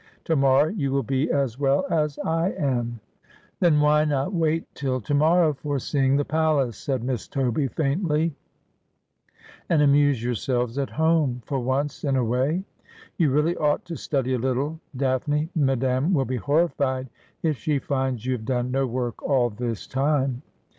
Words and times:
To 0.23 0.35
morrow 0.35 0.69
you 0.69 0.91
will 0.91 1.03
be 1.03 1.29
as 1.29 1.59
well 1.59 1.85
as 1.91 2.17
I 2.25 2.53
am.'' 2.53 2.99
Then 3.59 3.79
why 3.79 4.03
not 4.03 4.33
wait 4.33 4.65
till 4.73 4.99
to 4.99 5.13
morrow 5.13 5.53
for 5.53 5.77
seeing 5.77 6.15
the 6.17 6.25
palace,' 6.25 6.79
said 6.79 7.03
Miss 7.03 7.27
Toby 7.27 7.67
faintly,' 7.67 8.33
and 9.69 9.79
amuse 9.83 10.23
yourselves 10.23 10.79
at 10.79 10.89
home, 10.89 11.43
for 11.45 11.59
once 11.59 12.03
in 12.03 12.15
a 12.15 12.25
way? 12.25 12.63
You 13.17 13.29
really 13.29 13.55
ought 13.57 13.85
to 13.85 13.95
study 13.95 14.33
a 14.33 14.39
little. 14.39 14.79
Daphne. 14.97 15.49
Madanie 15.55 16.11
will 16.11 16.25
be 16.25 16.37
horrified 16.37 17.07
if 17.43 17.57
she 17.57 17.77
finds 17.77 18.25
you 18.25 18.33
have 18.33 18.45
done 18.45 18.71
no 18.71 18.87
work 18.87 19.21
all 19.21 19.51
this 19.51 19.85
time.' 19.85 20.41